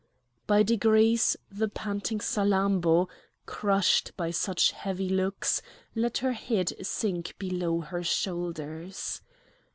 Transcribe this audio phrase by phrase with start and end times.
[0.47, 3.07] By degrees the panting Salammbô,
[3.45, 5.61] crushed by such heavy looks,
[5.93, 9.21] let her head sink below her shoulders.